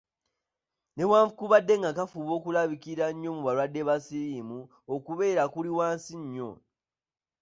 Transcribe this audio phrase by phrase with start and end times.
[0.95, 4.59] Newankubadde ng’akafuba kalabikira nnyo mu balwadde ba siriimu,
[4.95, 6.49] okubeera kuli wansi nnyo.